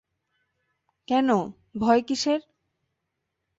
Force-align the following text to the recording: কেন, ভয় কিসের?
কেন, 1.07 1.29
ভয় 1.77 2.01
কিসের? 2.01 2.41